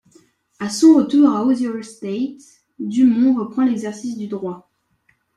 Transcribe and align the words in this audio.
À 0.57 0.67
son 0.71 0.95
retour 0.95 1.29
à 1.29 1.45
Hoosier 1.45 1.83
State, 1.83 2.41
Dumont 2.79 3.35
reprend 3.35 3.63
l'exercice 3.63 4.17
du 4.17 4.25
droit. 4.27 4.71